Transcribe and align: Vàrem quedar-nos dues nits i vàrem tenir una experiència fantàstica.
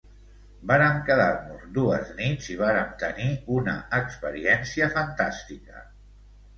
Vàrem 0.69 0.95
quedar-nos 1.09 1.67
dues 1.75 2.09
nits 2.21 2.49
i 2.55 2.59
vàrem 2.63 2.91
tenir 3.05 3.31
una 3.61 3.79
experiència 4.03 4.93
fantàstica. 5.01 5.91